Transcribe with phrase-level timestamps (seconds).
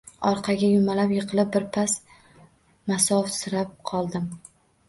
[0.27, 1.93] Orqaga yumalab yiqilib, birpas
[2.93, 4.27] masovsirab qoldim